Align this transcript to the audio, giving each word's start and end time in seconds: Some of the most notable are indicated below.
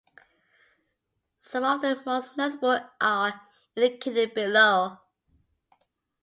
Some 1.41 1.63
of 1.63 1.81
the 1.81 2.01
most 2.07 2.35
notable 2.35 2.79
are 2.99 3.39
indicated 3.75 4.33
below. 4.33 4.97